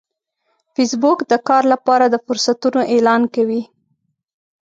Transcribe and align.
فېسبوک 0.73 1.19
د 1.31 1.33
کار 1.47 1.63
لپاره 1.73 2.05
د 2.09 2.15
فرصتونو 2.25 2.79
اعلان 2.93 3.21
کوي 3.35 3.61